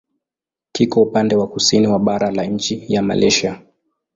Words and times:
Kiko 0.71 1.01
upande 1.01 1.35
wa 1.35 1.47
kusini 1.47 1.87
wa 1.87 1.99
bara 1.99 2.31
la 2.31 2.45
nchi 2.45 2.93
ya 2.93 3.01
Malaysia. 3.01 3.61